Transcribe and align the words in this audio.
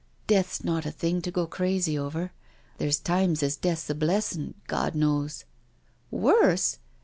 "Death's 0.27 0.63
not 0.63 0.83
a 0.87 0.89
thing 0.89 1.21
to 1.21 1.29
go 1.29 1.45
crazy 1.45 1.95
over. 1.95 2.31
There's 2.79 2.97
times 2.97 3.43
as 3.43 3.55
death's 3.55 3.87
a 3.87 3.93
blessin'. 3.93 4.55
Gawd 4.65 4.95
knows 4.95 5.45
""Worse?" 6.09 6.79